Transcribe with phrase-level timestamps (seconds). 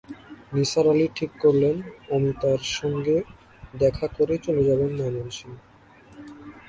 [0.53, 1.75] নিসার আলি ঠিক করলেন,
[2.11, 3.15] অমিতার সঙ্গে
[3.73, 5.55] দেখা করেই চলে যাবেন ময়মনসিংহ।